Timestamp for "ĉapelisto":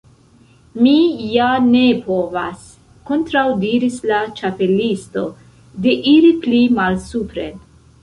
4.41-5.29